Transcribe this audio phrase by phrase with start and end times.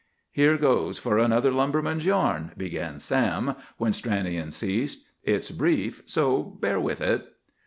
[0.31, 5.05] '""Here goes for another lumberman's yarn," began Sam, when Stranion ceased.
[5.23, 7.27] "It's brief, so bear with it.